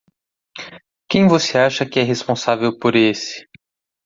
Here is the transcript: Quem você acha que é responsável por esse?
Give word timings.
Quem 1.07 1.27
você 1.27 1.59
acha 1.59 1.85
que 1.85 1.99
é 1.99 2.01
responsável 2.01 2.75
por 2.75 2.95
esse? 2.95 3.47